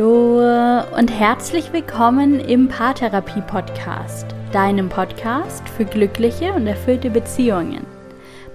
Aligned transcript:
Hallo 0.00 0.82
und 0.96 1.10
herzlich 1.10 1.74
willkommen 1.74 2.40
im 2.40 2.68
Paartherapie 2.68 3.42
Podcast, 3.42 4.24
deinem 4.50 4.88
Podcast 4.88 5.68
für 5.68 5.84
glückliche 5.84 6.54
und 6.54 6.66
erfüllte 6.66 7.10
Beziehungen. 7.10 7.84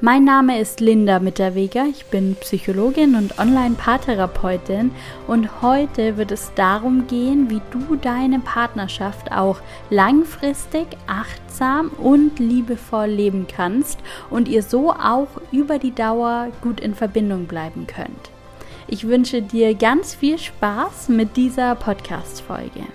Mein 0.02 0.24
Name 0.24 0.60
ist 0.60 0.80
Linda 0.80 1.20
Mitterweger, 1.20 1.86
ich 1.86 2.08
bin 2.08 2.36
Psychologin 2.38 3.14
und 3.14 3.38
Online-Paartherapeutin 3.38 4.90
und 5.28 5.62
heute 5.62 6.18
wird 6.18 6.32
es 6.32 6.52
darum 6.56 7.06
gehen, 7.06 7.48
wie 7.52 7.62
du 7.70 7.96
deine 7.96 8.40
Partnerschaft 8.40 9.32
auch 9.32 9.60
langfristig, 9.92 10.98
achtsam 11.06 11.90
und 11.90 12.40
liebevoll 12.40 13.06
leben 13.06 13.46
kannst 13.46 14.00
und 14.32 14.48
ihr 14.48 14.64
so 14.64 14.92
auch 14.92 15.30
über 15.52 15.78
die 15.78 15.94
Dauer 15.94 16.48
gut 16.64 16.80
in 16.80 16.96
Verbindung 16.96 17.46
bleiben 17.46 17.86
könnt. 17.86 18.35
Ich 18.88 19.08
wünsche 19.08 19.42
dir 19.42 19.74
ganz 19.74 20.14
viel 20.14 20.38
Spaß 20.38 21.10
mit 21.10 21.38
dieser 21.38 21.74
Podcast-Folge. 21.74 22.86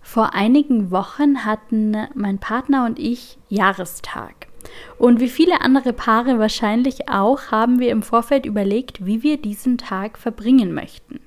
Vor 0.00 0.34
einigen 0.34 0.92
Wochen 0.92 1.44
hatten 1.44 1.96
mein 2.14 2.38
Partner 2.38 2.84
und 2.84 3.00
ich 3.00 3.38
Jahrestag. 3.48 4.49
Und 4.98 5.20
wie 5.20 5.28
viele 5.28 5.60
andere 5.60 5.92
Paare 5.92 6.38
wahrscheinlich 6.38 7.08
auch, 7.08 7.50
haben 7.50 7.78
wir 7.78 7.90
im 7.90 8.02
Vorfeld 8.02 8.46
überlegt, 8.46 9.04
wie 9.06 9.22
wir 9.22 9.36
diesen 9.36 9.78
Tag 9.78 10.18
verbringen 10.18 10.74
möchten. 10.74 11.20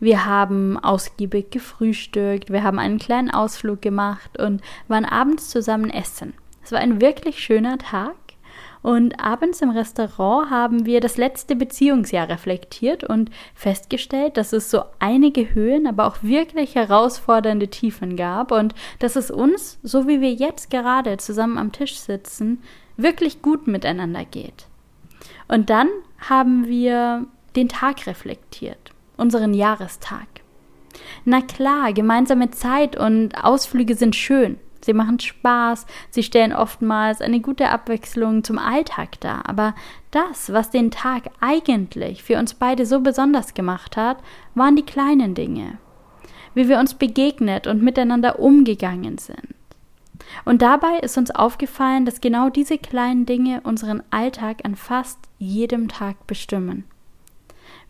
Wir 0.00 0.26
haben 0.26 0.78
ausgiebig 0.78 1.50
gefrühstückt, 1.50 2.50
wir 2.50 2.62
haben 2.62 2.78
einen 2.78 2.98
kleinen 2.98 3.30
Ausflug 3.30 3.82
gemacht 3.82 4.38
und 4.38 4.62
waren 4.88 5.04
abends 5.04 5.50
zusammen 5.50 5.90
essen. 5.90 6.34
Es 6.62 6.72
war 6.72 6.80
ein 6.80 7.00
wirklich 7.00 7.38
schöner 7.40 7.78
Tag 7.78 8.19
und 8.82 9.20
abends 9.20 9.60
im 9.60 9.70
Restaurant 9.70 10.50
haben 10.50 10.86
wir 10.86 11.00
das 11.00 11.18
letzte 11.18 11.54
Beziehungsjahr 11.54 12.28
reflektiert 12.28 13.04
und 13.04 13.30
festgestellt, 13.54 14.36
dass 14.36 14.52
es 14.52 14.70
so 14.70 14.84
einige 14.98 15.54
Höhen, 15.54 15.86
aber 15.86 16.06
auch 16.06 16.22
wirklich 16.22 16.74
herausfordernde 16.74 17.68
Tiefen 17.68 18.16
gab 18.16 18.52
und 18.52 18.74
dass 18.98 19.16
es 19.16 19.30
uns, 19.30 19.78
so 19.82 20.08
wie 20.08 20.20
wir 20.20 20.32
jetzt 20.32 20.70
gerade 20.70 21.18
zusammen 21.18 21.58
am 21.58 21.72
Tisch 21.72 21.98
sitzen, 21.98 22.62
wirklich 22.96 23.42
gut 23.42 23.66
miteinander 23.66 24.24
geht. 24.24 24.66
Und 25.46 25.68
dann 25.68 25.88
haben 26.28 26.66
wir 26.66 27.26
den 27.56 27.68
Tag 27.68 28.06
reflektiert, 28.06 28.92
unseren 29.16 29.52
Jahrestag. 29.52 30.26
Na 31.24 31.42
klar, 31.42 31.92
gemeinsame 31.92 32.50
Zeit 32.50 32.96
und 32.96 33.34
Ausflüge 33.42 33.94
sind 33.94 34.16
schön, 34.16 34.58
Sie 34.80 34.92
machen 34.92 35.20
Spaß, 35.20 35.86
sie 36.10 36.22
stellen 36.22 36.52
oftmals 36.52 37.20
eine 37.20 37.40
gute 37.40 37.68
Abwechslung 37.68 38.44
zum 38.44 38.58
Alltag 38.58 39.20
dar. 39.20 39.48
Aber 39.48 39.74
das, 40.10 40.52
was 40.52 40.70
den 40.70 40.90
Tag 40.90 41.30
eigentlich 41.40 42.22
für 42.22 42.38
uns 42.38 42.54
beide 42.54 42.86
so 42.86 43.00
besonders 43.00 43.54
gemacht 43.54 43.96
hat, 43.96 44.18
waren 44.54 44.76
die 44.76 44.84
kleinen 44.84 45.34
Dinge. 45.34 45.78
Wie 46.54 46.68
wir 46.68 46.78
uns 46.78 46.94
begegnet 46.94 47.66
und 47.66 47.82
miteinander 47.82 48.40
umgegangen 48.40 49.18
sind. 49.18 49.54
Und 50.44 50.62
dabei 50.62 50.98
ist 51.00 51.18
uns 51.18 51.30
aufgefallen, 51.30 52.04
dass 52.04 52.20
genau 52.20 52.50
diese 52.50 52.78
kleinen 52.78 53.26
Dinge 53.26 53.60
unseren 53.62 54.02
Alltag 54.10 54.58
an 54.64 54.76
fast 54.76 55.18
jedem 55.38 55.88
Tag 55.88 56.26
bestimmen. 56.26 56.84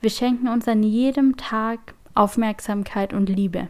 Wir 0.00 0.10
schenken 0.10 0.48
uns 0.48 0.66
an 0.66 0.82
jedem 0.82 1.36
Tag 1.36 1.94
Aufmerksamkeit 2.14 3.12
und 3.12 3.28
Liebe. 3.28 3.68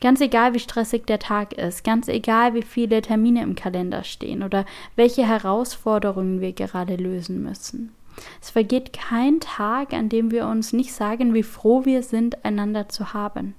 Ganz 0.00 0.20
egal, 0.20 0.54
wie 0.54 0.60
stressig 0.60 1.06
der 1.06 1.18
Tag 1.18 1.52
ist, 1.54 1.84
ganz 1.84 2.08
egal, 2.08 2.54
wie 2.54 2.62
viele 2.62 3.02
Termine 3.02 3.42
im 3.42 3.54
Kalender 3.54 4.04
stehen 4.04 4.42
oder 4.42 4.64
welche 4.96 5.26
Herausforderungen 5.26 6.40
wir 6.40 6.52
gerade 6.52 6.96
lösen 6.96 7.42
müssen. 7.42 7.92
Es 8.40 8.50
vergeht 8.50 8.92
kein 8.92 9.40
Tag, 9.40 9.92
an 9.92 10.08
dem 10.08 10.30
wir 10.30 10.46
uns 10.46 10.72
nicht 10.72 10.92
sagen, 10.92 11.34
wie 11.34 11.42
froh 11.42 11.84
wir 11.84 12.02
sind, 12.02 12.44
einander 12.44 12.88
zu 12.88 13.12
haben, 13.12 13.54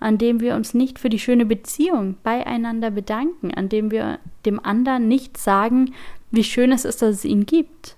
an 0.00 0.18
dem 0.18 0.40
wir 0.40 0.54
uns 0.54 0.74
nicht 0.74 0.98
für 0.98 1.08
die 1.08 1.18
schöne 1.18 1.46
Beziehung 1.46 2.16
beieinander 2.22 2.90
bedanken, 2.90 3.52
an 3.54 3.68
dem 3.68 3.90
wir 3.90 4.18
dem 4.44 4.62
anderen 4.62 5.08
nicht 5.08 5.38
sagen, 5.38 5.94
wie 6.30 6.44
schön 6.44 6.72
es 6.72 6.84
ist, 6.84 7.02
dass 7.02 7.16
es 7.16 7.24
ihn 7.24 7.46
gibt. 7.46 7.96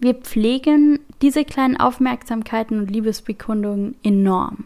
Wir 0.00 0.14
pflegen 0.14 0.98
diese 1.22 1.44
kleinen 1.44 1.76
Aufmerksamkeiten 1.78 2.78
und 2.78 2.90
Liebesbekundungen 2.90 3.94
enorm. 4.02 4.64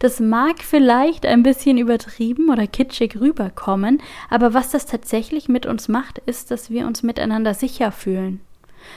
Das 0.00 0.18
mag 0.18 0.62
vielleicht 0.62 1.26
ein 1.26 1.42
bisschen 1.42 1.76
übertrieben 1.76 2.48
oder 2.48 2.66
kitschig 2.66 3.20
rüberkommen, 3.20 4.02
aber 4.30 4.54
was 4.54 4.70
das 4.70 4.86
tatsächlich 4.86 5.46
mit 5.50 5.66
uns 5.66 5.88
macht, 5.88 6.18
ist, 6.20 6.50
dass 6.50 6.70
wir 6.70 6.86
uns 6.86 7.02
miteinander 7.02 7.52
sicher 7.52 7.92
fühlen, 7.92 8.40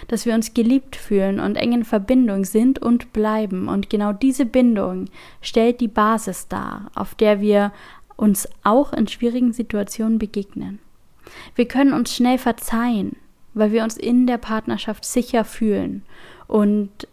dass 0.08 0.26
wir 0.26 0.34
uns 0.34 0.54
geliebt 0.54 0.96
fühlen 0.96 1.42
und 1.42 1.58
eng 1.58 1.74
in 1.74 1.84
Verbindung 1.84 2.46
sind 2.46 2.80
und 2.80 3.12
bleiben. 3.12 3.68
Und 3.68 3.90
genau 3.90 4.14
diese 4.14 4.46
Bindung 4.46 5.10
stellt 5.42 5.82
die 5.82 5.90
Basis 5.90 6.48
dar, 6.48 6.90
auf 6.96 7.16
der 7.16 7.42
wir 7.42 7.74
uns 8.16 8.48
auch 8.64 8.94
in 8.94 9.10
schwierigen 9.10 9.52
Situationen 9.52 10.20
begegnen. 10.20 10.80
Wir 11.56 11.68
können 11.68 11.92
uns 11.92 12.16
schnell 12.16 12.38
verzeihen, 12.38 13.18
weil 13.54 13.74
wir 13.74 13.84
uns 13.84 13.98
in 13.98 14.26
der 14.26 14.38
Partnerschaft 14.38 15.04
sicher 15.04 15.44
fühlen 15.44 16.04
und 16.48 17.10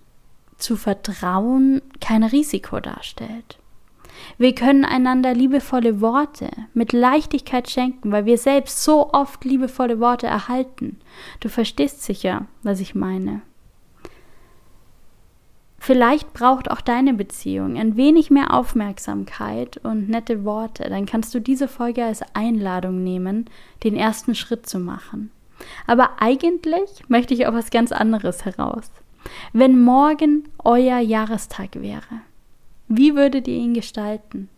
zu 0.58 0.76
vertrauen 0.76 1.82
kein 2.00 2.22
Risiko 2.22 2.78
darstellt. 2.78 3.59
Wir 4.38 4.54
können 4.54 4.84
einander 4.84 5.34
liebevolle 5.34 6.00
Worte 6.00 6.50
mit 6.74 6.92
Leichtigkeit 6.92 7.68
schenken, 7.68 8.12
weil 8.12 8.24
wir 8.24 8.38
selbst 8.38 8.82
so 8.82 9.12
oft 9.12 9.44
liebevolle 9.44 10.00
Worte 10.00 10.26
erhalten. 10.26 10.98
Du 11.40 11.48
verstehst 11.48 12.02
sicher, 12.02 12.46
was 12.62 12.80
ich 12.80 12.94
meine. 12.94 13.42
Vielleicht 15.82 16.34
braucht 16.34 16.70
auch 16.70 16.82
deine 16.82 17.14
Beziehung 17.14 17.78
ein 17.78 17.96
wenig 17.96 18.30
mehr 18.30 18.52
Aufmerksamkeit 18.52 19.78
und 19.82 20.10
nette 20.10 20.44
Worte. 20.44 20.88
Dann 20.90 21.06
kannst 21.06 21.34
du 21.34 21.40
diese 21.40 21.68
Folge 21.68 22.04
als 22.04 22.22
Einladung 22.34 23.02
nehmen, 23.02 23.48
den 23.82 23.96
ersten 23.96 24.34
Schritt 24.34 24.68
zu 24.68 24.78
machen. 24.78 25.30
Aber 25.86 26.20
eigentlich 26.20 27.08
möchte 27.08 27.32
ich 27.32 27.46
auf 27.46 27.54
was 27.54 27.70
ganz 27.70 27.92
anderes 27.92 28.44
heraus. 28.44 28.90
Wenn 29.54 29.82
morgen 29.82 30.44
euer 30.64 30.98
Jahrestag 30.98 31.80
wäre, 31.80 32.22
wie 32.92 33.14
würdet 33.14 33.46
ihr 33.46 33.54
ihn 33.54 33.72
gestalten? 33.72 34.48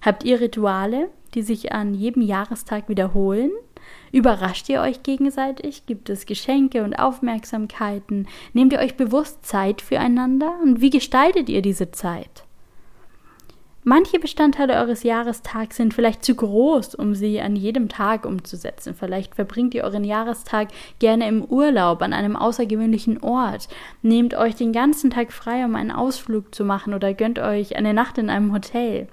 Habt 0.00 0.24
ihr 0.24 0.40
Rituale, 0.40 1.10
die 1.34 1.42
sich 1.42 1.70
an 1.70 1.94
jedem 1.94 2.22
Jahrestag 2.22 2.88
wiederholen? 2.88 3.52
Überrascht 4.10 4.68
ihr 4.68 4.80
euch 4.80 5.04
gegenseitig? 5.04 5.86
Gibt 5.86 6.10
es 6.10 6.26
Geschenke 6.26 6.82
und 6.82 6.94
Aufmerksamkeiten? 6.94 8.26
Nehmt 8.52 8.72
ihr 8.72 8.80
euch 8.80 8.96
bewusst 8.96 9.46
Zeit 9.46 9.80
füreinander? 9.80 10.58
Und 10.60 10.80
wie 10.80 10.90
gestaltet 10.90 11.48
ihr 11.48 11.62
diese 11.62 11.92
Zeit? 11.92 12.45
Manche 13.88 14.18
Bestandteile 14.18 14.74
eures 14.80 15.04
Jahrestags 15.04 15.76
sind 15.76 15.94
vielleicht 15.94 16.24
zu 16.24 16.34
groß, 16.34 16.96
um 16.96 17.14
sie 17.14 17.40
an 17.40 17.54
jedem 17.54 17.88
Tag 17.88 18.26
umzusetzen. 18.26 18.96
Vielleicht 18.98 19.36
verbringt 19.36 19.74
ihr 19.74 19.84
euren 19.84 20.02
Jahrestag 20.02 20.70
gerne 20.98 21.28
im 21.28 21.44
Urlaub 21.44 22.02
an 22.02 22.12
einem 22.12 22.34
außergewöhnlichen 22.34 23.22
Ort. 23.22 23.68
Nehmt 24.02 24.34
euch 24.34 24.56
den 24.56 24.72
ganzen 24.72 25.10
Tag 25.10 25.32
frei, 25.32 25.64
um 25.64 25.76
einen 25.76 25.92
Ausflug 25.92 26.52
zu 26.52 26.64
machen 26.64 26.94
oder 26.94 27.14
gönnt 27.14 27.38
euch 27.38 27.76
eine 27.76 27.94
Nacht 27.94 28.18
in 28.18 28.28
einem 28.28 28.52
Hotel. 28.52 29.06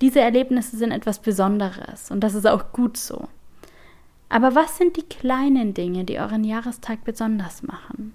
Diese 0.00 0.20
Erlebnisse 0.20 0.78
sind 0.78 0.90
etwas 0.90 1.18
Besonderes 1.18 2.10
und 2.10 2.20
das 2.20 2.34
ist 2.34 2.46
auch 2.46 2.72
gut 2.72 2.96
so. 2.96 3.28
Aber 4.30 4.54
was 4.54 4.78
sind 4.78 4.96
die 4.96 5.02
kleinen 5.02 5.74
Dinge, 5.74 6.04
die 6.04 6.18
euren 6.18 6.44
Jahrestag 6.44 7.04
besonders 7.04 7.62
machen? 7.62 8.14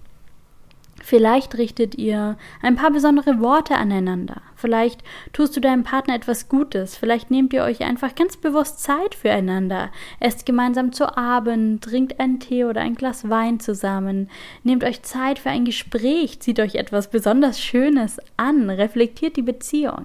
Vielleicht 1.02 1.56
richtet 1.56 1.94
ihr 1.96 2.36
ein 2.62 2.76
paar 2.76 2.90
besondere 2.90 3.40
Worte 3.40 3.74
aneinander. 3.74 4.42
Vielleicht 4.54 5.02
tust 5.32 5.56
du 5.56 5.60
deinem 5.60 5.82
Partner 5.82 6.14
etwas 6.14 6.48
Gutes. 6.48 6.96
Vielleicht 6.96 7.30
nehmt 7.30 7.54
ihr 7.54 7.64
euch 7.64 7.80
einfach 7.80 8.14
ganz 8.14 8.36
bewusst 8.36 8.80
Zeit 8.80 9.14
füreinander. 9.14 9.90
Esst 10.20 10.44
gemeinsam 10.44 10.92
zu 10.92 11.16
Abend, 11.16 11.82
trinkt 11.82 12.20
einen 12.20 12.38
Tee 12.38 12.64
oder 12.64 12.82
ein 12.82 12.94
Glas 12.94 13.30
Wein 13.30 13.60
zusammen. 13.60 14.28
Nehmt 14.62 14.84
euch 14.84 15.02
Zeit 15.02 15.38
für 15.38 15.48
ein 15.48 15.64
Gespräch, 15.64 16.40
zieht 16.40 16.60
euch 16.60 16.74
etwas 16.74 17.08
besonders 17.08 17.60
Schönes 17.60 18.18
an, 18.36 18.68
reflektiert 18.68 19.36
die 19.36 19.42
Beziehung. 19.42 20.04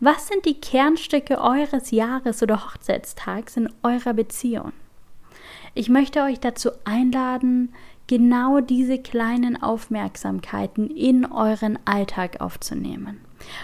Was 0.00 0.28
sind 0.28 0.46
die 0.46 0.58
Kernstücke 0.58 1.38
eures 1.38 1.90
Jahres- 1.90 2.42
oder 2.42 2.64
Hochzeitstags 2.64 3.58
in 3.58 3.68
eurer 3.82 4.14
Beziehung? 4.14 4.72
Ich 5.74 5.88
möchte 5.88 6.22
euch 6.22 6.40
dazu 6.40 6.70
einladen, 6.84 7.72
genau 8.10 8.58
diese 8.58 8.98
kleinen 8.98 9.62
Aufmerksamkeiten 9.62 10.90
in 10.90 11.24
euren 11.24 11.78
Alltag 11.84 12.40
aufzunehmen. 12.40 13.20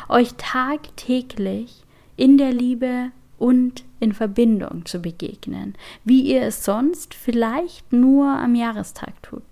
Euch 0.08 0.34
tagtäglich 0.38 1.82
in 2.16 2.38
der 2.38 2.52
Liebe 2.52 3.10
und 3.38 3.82
in 3.98 4.12
Verbindung 4.12 4.87
zu 4.87 5.00
begegnen, 5.00 5.75
wie 6.04 6.20
ihr 6.20 6.43
es 6.43 6.64
sonst 6.64 7.12
vielleicht 7.12 7.93
nur 7.93 8.28
am 8.28 8.54
Jahrestag 8.54 9.20
tut. 9.20 9.43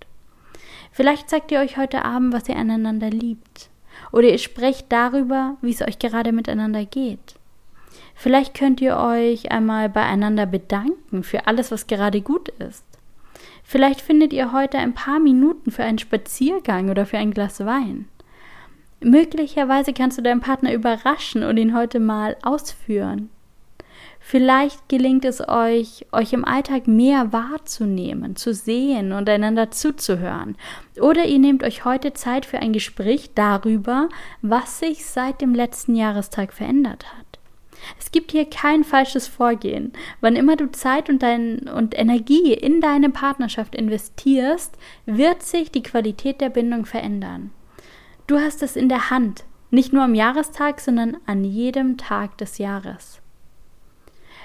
Vielleicht 0.93 1.29
sagt 1.29 1.51
ihr 1.51 1.59
euch 1.59 1.75
heute 1.75 2.05
Abend, 2.05 2.33
was 2.33 2.47
ihr 2.47 2.55
aneinander 2.55 3.09
liebt. 3.09 3.69
Oder 4.13 4.29
ihr 4.29 4.37
sprecht 4.37 4.85
darüber, 4.93 5.57
wie 5.61 5.71
es 5.71 5.81
euch 5.81 5.99
gerade 5.99 6.31
miteinander 6.31 6.85
geht. 6.85 7.35
Vielleicht 8.13 8.53
könnt 8.53 8.79
ihr 8.79 8.95
euch 8.95 9.51
einmal 9.51 9.89
beieinander 9.89 10.45
bedanken 10.45 11.23
für 11.23 11.47
alles, 11.47 11.69
was 11.69 11.87
gerade 11.87 12.21
gut 12.21 12.47
ist. 12.47 12.85
Vielleicht 13.67 13.99
findet 13.99 14.31
ihr 14.31 14.51
heute 14.51 14.77
ein 14.77 14.93
paar 14.93 15.19
Minuten 15.19 15.71
für 15.71 15.83
einen 15.83 15.97
Spaziergang 15.97 16.91
oder 16.91 17.07
für 17.07 17.17
ein 17.17 17.31
Glas 17.31 17.65
Wein. 17.65 18.07
Möglicherweise 19.01 19.91
kannst 19.91 20.19
du 20.19 20.21
deinen 20.21 20.39
Partner 20.39 20.71
überraschen 20.71 21.43
und 21.43 21.57
ihn 21.57 21.75
heute 21.75 21.99
mal 21.99 22.37
ausführen. 22.43 23.31
Vielleicht 24.19 24.87
gelingt 24.87 25.25
es 25.25 25.47
euch, 25.47 26.05
euch 26.11 26.33
im 26.33 26.45
Alltag 26.45 26.87
mehr 26.87 27.33
wahrzunehmen, 27.33 28.35
zu 28.35 28.53
sehen 28.53 29.11
und 29.11 29.27
einander 29.29 29.71
zuzuhören. 29.71 30.57
Oder 30.99 31.25
ihr 31.25 31.39
nehmt 31.39 31.63
euch 31.63 31.85
heute 31.85 32.13
Zeit 32.13 32.45
für 32.45 32.59
ein 32.59 32.71
Gespräch 32.71 33.31
darüber, 33.33 34.09
was 34.41 34.79
sich 34.79 35.05
seit 35.05 35.41
dem 35.41 35.55
letzten 35.55 35.95
Jahrestag 35.95 36.53
verändert 36.53 37.05
hat. 37.17 37.34
Es 37.99 38.11
gibt 38.11 38.31
hier 38.31 38.49
kein 38.49 38.83
falsches 38.83 39.27
Vorgehen. 39.27 39.93
Wann 40.21 40.35
immer 40.35 40.55
du 40.55 40.71
Zeit 40.71 41.09
und, 41.09 41.21
dein, 41.21 41.67
und 41.69 41.97
Energie 41.97 42.53
in 42.53 42.81
deine 42.81 43.09
Partnerschaft 43.09 43.75
investierst, 43.75 44.77
wird 45.05 45.43
sich 45.43 45.71
die 45.71 45.83
Qualität 45.83 46.41
der 46.41 46.49
Bindung 46.49 46.85
verändern. 46.85 47.51
Du 48.27 48.39
hast 48.39 48.63
es 48.63 48.75
in 48.75 48.89
der 48.89 49.09
Hand, 49.09 49.43
nicht 49.69 49.93
nur 49.93 50.03
am 50.03 50.15
Jahrestag, 50.15 50.79
sondern 50.79 51.17
an 51.25 51.43
jedem 51.43 51.97
Tag 51.97 52.37
des 52.37 52.57
Jahres. 52.57 53.21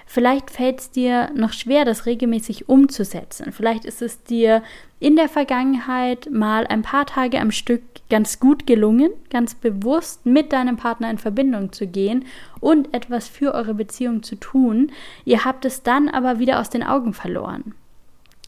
Vielleicht 0.07 0.51
fällt 0.51 0.81
es 0.81 0.91
dir 0.91 1.31
noch 1.37 1.53
schwer, 1.53 1.85
das 1.85 2.05
regelmäßig 2.05 2.69
umzusetzen. 2.69 3.53
Vielleicht 3.53 3.85
ist 3.85 4.03
es 4.03 4.25
dir 4.25 4.63
in 5.01 5.17
der 5.17 5.29
Vergangenheit 5.29 6.29
mal 6.31 6.67
ein 6.67 6.83
paar 6.83 7.07
Tage 7.07 7.41
am 7.41 7.51
Stück 7.51 7.83
ganz 8.11 8.39
gut 8.39 8.67
gelungen, 8.67 9.11
ganz 9.31 9.55
bewusst 9.55 10.27
mit 10.27 10.53
deinem 10.53 10.77
Partner 10.77 11.11
in 11.11 11.19
Verbindung 11.19 11.73
zu 11.73 11.87
gehen 11.87 12.27
und 12.61 12.93
etwas 12.95 13.27
für 13.27 13.55
eure 13.55 13.75
Beziehung 13.75 14.23
zu 14.23 14.37
tun. 14.37 14.93
Ihr 15.25 15.45
habt 15.45 15.65
es 15.65 15.83
dann 15.83 16.09
aber 16.09 16.39
wieder 16.39 16.61
aus 16.61 16.69
den 16.69 16.83
Augen 16.83 17.15
verloren 17.15 17.75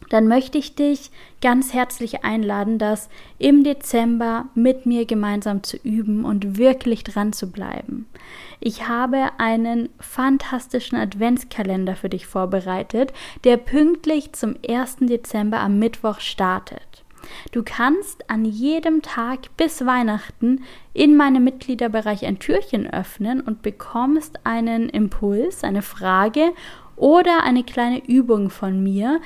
dann 0.08 0.28
möchte 0.28 0.58
ich 0.58 0.74
dich 0.74 1.10
ganz 1.40 1.72
herzlich 1.72 2.24
einladen, 2.24 2.78
das 2.78 3.08
im 3.38 3.64
Dezember 3.64 4.46
mit 4.54 4.86
mir 4.86 5.06
gemeinsam 5.06 5.62
zu 5.62 5.76
üben 5.78 6.24
und 6.24 6.58
wirklich 6.58 7.04
dran 7.04 7.32
zu 7.32 7.50
bleiben. 7.50 8.06
Ich 8.60 8.88
habe 8.88 9.30
einen 9.38 9.88
fantastischen 9.98 10.96
Adventskalender 10.98 11.96
für 11.96 12.08
dich 12.08 12.26
vorbereitet, 12.26 13.12
der 13.44 13.56
pünktlich 13.56 14.32
zum 14.32 14.56
1. 14.68 14.96
Dezember 15.00 15.60
am 15.60 15.78
Mittwoch 15.78 16.20
startet. 16.20 17.02
Du 17.52 17.62
kannst 17.62 18.28
an 18.30 18.44
jedem 18.44 19.02
Tag 19.02 19.56
bis 19.56 19.84
Weihnachten 19.86 20.62
in 20.92 21.16
meinem 21.16 21.44
Mitgliederbereich 21.44 22.26
ein 22.26 22.38
Türchen 22.38 22.92
öffnen 22.92 23.40
und 23.40 23.62
bekommst 23.62 24.40
einen 24.44 24.88
Impuls, 24.88 25.64
eine 25.64 25.82
Frage 25.82 26.52
oder 26.96 27.42
eine 27.44 27.64
kleine 27.64 28.04
Übung 28.06 28.50
von 28.50 28.82
mir, 28.82 29.20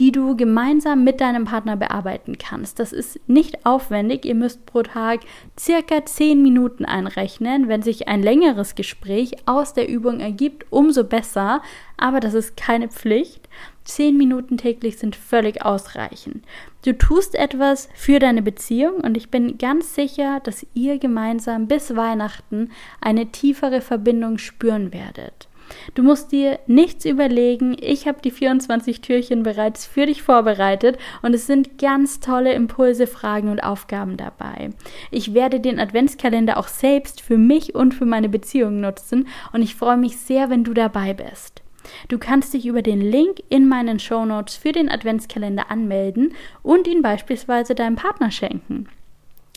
die 0.00 0.12
du 0.12 0.34
gemeinsam 0.34 1.04
mit 1.04 1.20
deinem 1.20 1.44
Partner 1.44 1.76
bearbeiten 1.76 2.38
kannst. 2.38 2.78
Das 2.78 2.92
ist 2.92 3.20
nicht 3.28 3.66
aufwendig. 3.66 4.24
Ihr 4.24 4.34
müsst 4.34 4.64
pro 4.64 4.82
Tag 4.82 5.20
circa 5.58 6.06
10 6.06 6.42
Minuten 6.42 6.86
einrechnen. 6.86 7.68
Wenn 7.68 7.82
sich 7.82 8.08
ein 8.08 8.22
längeres 8.22 8.74
Gespräch 8.74 9.32
aus 9.44 9.74
der 9.74 9.90
Übung 9.90 10.20
ergibt, 10.20 10.64
umso 10.70 11.04
besser. 11.04 11.60
Aber 11.98 12.18
das 12.20 12.32
ist 12.32 12.56
keine 12.56 12.88
Pflicht. 12.88 13.46
10 13.84 14.16
Minuten 14.16 14.56
täglich 14.56 14.96
sind 14.96 15.16
völlig 15.16 15.62
ausreichend. 15.62 16.46
Du 16.82 16.96
tust 16.96 17.34
etwas 17.34 17.90
für 17.94 18.18
deine 18.18 18.40
Beziehung 18.40 19.00
und 19.02 19.18
ich 19.18 19.30
bin 19.30 19.58
ganz 19.58 19.94
sicher, 19.94 20.40
dass 20.40 20.66
ihr 20.72 20.98
gemeinsam 20.98 21.66
bis 21.66 21.94
Weihnachten 21.94 22.70
eine 23.02 23.26
tiefere 23.26 23.82
Verbindung 23.82 24.38
spüren 24.38 24.94
werdet. 24.94 25.49
Du 25.94 26.02
musst 26.02 26.32
dir 26.32 26.58
nichts 26.66 27.04
überlegen. 27.04 27.76
Ich 27.80 28.06
habe 28.06 28.20
die 28.22 28.30
24 28.30 29.00
Türchen 29.00 29.42
bereits 29.42 29.86
für 29.86 30.06
dich 30.06 30.22
vorbereitet 30.22 30.98
und 31.22 31.34
es 31.34 31.46
sind 31.46 31.78
ganz 31.78 32.20
tolle 32.20 32.52
Impulse, 32.52 33.06
Fragen 33.06 33.48
und 33.48 33.60
Aufgaben 33.60 34.16
dabei. 34.16 34.70
Ich 35.10 35.34
werde 35.34 35.60
den 35.60 35.78
Adventskalender 35.78 36.58
auch 36.58 36.68
selbst 36.68 37.20
für 37.20 37.38
mich 37.38 37.74
und 37.74 37.94
für 37.94 38.06
meine 38.06 38.28
Beziehung 38.28 38.80
nutzen 38.80 39.28
und 39.52 39.62
ich 39.62 39.74
freue 39.74 39.96
mich 39.96 40.16
sehr, 40.16 40.50
wenn 40.50 40.64
du 40.64 40.74
dabei 40.74 41.14
bist. 41.14 41.62
Du 42.08 42.18
kannst 42.18 42.54
dich 42.54 42.66
über 42.66 42.82
den 42.82 43.00
Link 43.00 43.42
in 43.48 43.66
meinen 43.66 43.98
Shownotes 43.98 44.56
für 44.56 44.72
den 44.72 44.88
Adventskalender 44.88 45.70
anmelden 45.70 46.34
und 46.62 46.86
ihn 46.86 47.02
beispielsweise 47.02 47.74
deinem 47.74 47.96
Partner 47.96 48.30
schenken. 48.30 48.86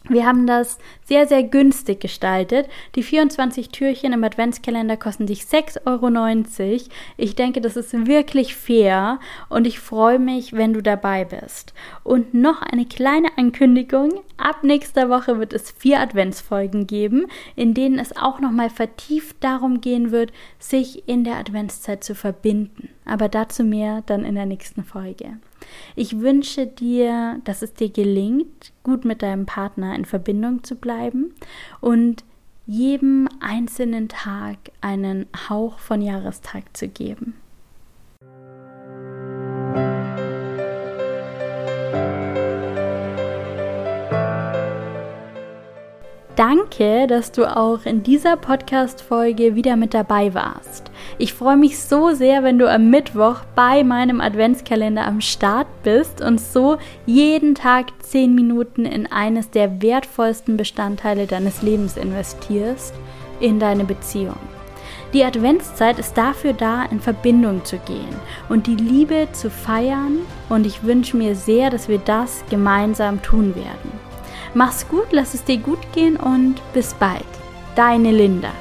Wir 0.09 0.25
haben 0.25 0.47
das 0.47 0.79
sehr, 1.05 1.27
sehr 1.27 1.43
günstig 1.43 2.01
gestaltet. 2.01 2.67
Die 2.95 3.03
24 3.03 3.69
Türchen 3.69 4.11
im 4.11 4.23
Adventskalender 4.25 4.97
kosten 4.97 5.27
dich 5.27 5.43
6,90 5.43 5.85
Euro. 5.85 6.83
Ich 7.15 7.35
denke, 7.35 7.61
das 7.61 7.77
ist 7.77 7.93
wirklich 8.05 8.53
fair 8.53 9.19
und 9.47 9.65
ich 9.65 9.79
freue 9.79 10.19
mich, 10.19 10.51
wenn 10.51 10.73
du 10.73 10.81
dabei 10.81 11.23
bist. 11.23 11.73
Und 12.03 12.33
noch 12.33 12.61
eine 12.61 12.85
kleine 12.85 13.29
Ankündigung. 13.37 14.11
Ab 14.35 14.63
nächster 14.63 15.09
Woche 15.09 15.39
wird 15.39 15.53
es 15.53 15.71
vier 15.71 16.01
Adventsfolgen 16.01 16.85
geben, 16.85 17.27
in 17.55 17.73
denen 17.73 17.97
es 17.97 18.17
auch 18.17 18.41
nochmal 18.41 18.69
vertieft 18.69 19.37
darum 19.39 19.79
gehen 19.79 20.11
wird, 20.11 20.33
sich 20.59 21.07
in 21.07 21.23
der 21.23 21.37
Adventszeit 21.37 22.03
zu 22.03 22.13
verbinden. 22.13 22.89
Aber 23.05 23.29
dazu 23.29 23.63
mehr 23.63 24.03
dann 24.05 24.25
in 24.25 24.35
der 24.35 24.45
nächsten 24.45 24.83
Folge. 24.83 25.37
Ich 25.95 26.19
wünsche 26.19 26.67
dir, 26.67 27.39
dass 27.43 27.61
es 27.61 27.73
dir 27.73 27.89
gelingt, 27.89 28.71
gut 28.83 29.05
mit 29.05 29.21
deinem 29.21 29.45
Partner 29.45 29.95
in 29.95 30.05
Verbindung 30.05 30.63
zu 30.63 30.75
bleiben 30.75 31.33
und 31.81 32.23
jedem 32.65 33.27
einzelnen 33.39 34.07
Tag 34.07 34.57
einen 34.81 35.27
Hauch 35.49 35.79
von 35.79 36.01
Jahrestag 36.01 36.75
zu 36.75 36.87
geben. 36.87 37.35
Danke, 46.35 47.05
dass 47.05 47.31
du 47.31 47.45
auch 47.45 47.85
in 47.85 48.01
dieser 48.01 48.37
Podcast-Folge 48.37 49.53
wieder 49.53 49.75
mit 49.75 49.93
dabei 49.93 50.33
warst. 50.33 50.89
Ich 51.19 51.31
freue 51.31 51.57
mich 51.57 51.77
so 51.77 52.09
sehr, 52.09 52.41
wenn 52.41 52.57
du 52.57 52.67
am 52.67 52.89
Mittwoch 52.89 53.41
bei 53.53 53.83
meinem 53.83 54.19
Adventskalender 54.19 55.05
am 55.05 55.21
Start 55.21 55.67
bist 55.83 56.21
und 56.21 56.41
so 56.41 56.77
jeden 57.05 57.53
Tag 57.53 57.91
10 57.99 58.33
Minuten 58.33 58.85
in 58.85 59.05
eines 59.11 59.51
der 59.51 59.83
wertvollsten 59.83 60.57
Bestandteile 60.57 61.27
deines 61.27 61.61
Lebens 61.61 61.97
investierst, 61.97 62.95
in 63.39 63.59
deine 63.59 63.83
Beziehung. 63.83 64.39
Die 65.13 65.23
Adventszeit 65.23 65.99
ist 65.99 66.17
dafür 66.17 66.53
da, 66.53 66.85
in 66.85 66.99
Verbindung 66.99 67.63
zu 67.63 67.77
gehen 67.77 68.15
und 68.49 68.65
die 68.65 68.75
Liebe 68.75 69.27
zu 69.33 69.51
feiern 69.51 70.17
und 70.49 70.65
ich 70.65 70.83
wünsche 70.83 71.15
mir 71.15 71.35
sehr, 71.35 71.69
dass 71.69 71.87
wir 71.87 71.99
das 71.99 72.43
gemeinsam 72.49 73.21
tun 73.21 73.53
werden. 73.55 74.02
Mach's 74.53 74.87
gut, 74.87 75.07
lass 75.11 75.33
es 75.33 75.43
dir 75.43 75.57
gut 75.57 75.79
gehen 75.93 76.15
und 76.15 76.55
bis 76.73 76.93
bald. 76.93 77.25
Deine 77.75 78.11
Linda. 78.11 78.51